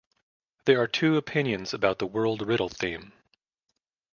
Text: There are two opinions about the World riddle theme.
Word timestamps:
There 0.65 0.81
are 0.81 0.87
two 0.87 1.15
opinions 1.17 1.75
about 1.75 1.99
the 1.99 2.07
World 2.07 2.41
riddle 2.41 2.69
theme. 2.69 3.13